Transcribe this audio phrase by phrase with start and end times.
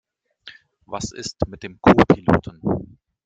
[0.87, 2.97] Was ist mit dem Co-Piloten?